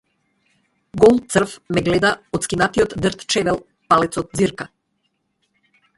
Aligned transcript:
Гол 1.01 1.19
црв 1.33 1.53
ме 1.77 1.83
гледа 1.89 2.11
од 2.37 2.47
скинатиот 2.49 2.95
дрт 3.05 3.27
чевел 3.35 3.61
палецот 3.93 4.33
ѕирка. 4.43 4.71